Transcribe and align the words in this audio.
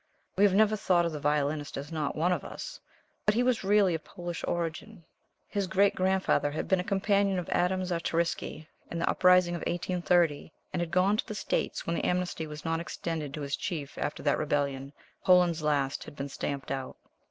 We 0.35 0.45
had 0.45 0.55
never 0.55 0.75
thought 0.75 1.05
of 1.05 1.11
the 1.11 1.19
Violinist 1.19 1.77
as 1.77 1.91
not 1.91 2.15
one 2.15 2.31
of 2.31 2.43
us, 2.43 2.79
but 3.23 3.35
he 3.35 3.43
was 3.43 3.63
really 3.63 3.93
of 3.93 4.03
Polish 4.03 4.43
origin. 4.47 5.05
His 5.47 5.67
great 5.67 5.93
grandfather 5.93 6.49
had 6.49 6.67
been 6.67 6.79
a 6.79 6.83
companion 6.83 7.37
of 7.37 7.47
Adam 7.49 7.81
Czartoriski 7.83 8.65
in 8.89 8.97
the 8.97 9.07
uprising 9.07 9.53
of 9.53 9.59
1830, 9.59 10.51
and 10.73 10.79
had 10.81 10.89
gone 10.89 11.17
to 11.17 11.27
the 11.27 11.35
States 11.35 11.85
when 11.85 11.95
the 11.95 12.03
amnesty 12.03 12.47
was 12.47 12.65
not 12.65 12.79
extended 12.79 13.31
to 13.35 13.41
his 13.41 13.55
chief 13.55 13.95
after 13.99 14.23
that 14.23 14.39
rebellion, 14.39 14.91
Poland's 15.23 15.61
last, 15.61 16.05
had 16.05 16.15
been 16.15 16.29
stamped 16.29 16.71
out. 16.71 16.97